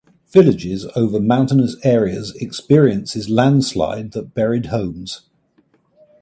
[0.31, 5.29] Villages over mountainous areas experiences landslides that buried homes.